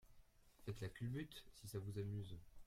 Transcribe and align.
Faites 0.65 0.81
la 0.81 0.89
culbute, 0.89 1.45
si 1.53 1.67
ça 1.67 1.77
vous 1.77 1.99
amuse. 1.99 2.35